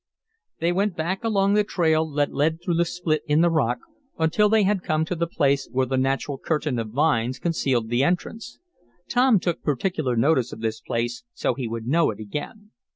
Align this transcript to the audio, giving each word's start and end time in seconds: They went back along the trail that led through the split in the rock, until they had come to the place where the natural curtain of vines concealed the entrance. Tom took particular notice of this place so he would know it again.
They 0.57 0.71
went 0.71 0.95
back 0.95 1.23
along 1.23 1.53
the 1.53 1.63
trail 1.63 2.09
that 2.13 2.33
led 2.33 2.59
through 2.59 2.73
the 2.73 2.85
split 2.85 3.21
in 3.27 3.41
the 3.41 3.51
rock, 3.51 3.77
until 4.17 4.49
they 4.49 4.63
had 4.63 4.81
come 4.81 5.05
to 5.05 5.15
the 5.15 5.27
place 5.27 5.69
where 5.71 5.85
the 5.85 5.95
natural 5.95 6.39
curtain 6.39 6.79
of 6.79 6.89
vines 6.89 7.37
concealed 7.37 7.89
the 7.89 8.03
entrance. 8.03 8.57
Tom 9.07 9.39
took 9.39 9.61
particular 9.61 10.15
notice 10.15 10.51
of 10.51 10.61
this 10.61 10.81
place 10.81 11.23
so 11.35 11.53
he 11.53 11.67
would 11.67 11.85
know 11.85 12.09
it 12.09 12.19
again. 12.19 12.71